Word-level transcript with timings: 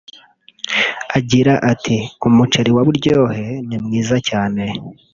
Agira 1.17 1.53
ati 1.71 1.97
“Umuceri 2.27 2.71
wa 2.75 2.83
Buryohe 2.87 3.47
ni 3.67 3.77
mwiza 3.83 4.15
cyane 4.29 4.63